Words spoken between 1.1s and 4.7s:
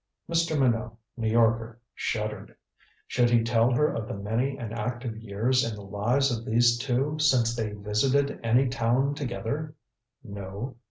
New Yorker, shuddered. Should he tell her of the many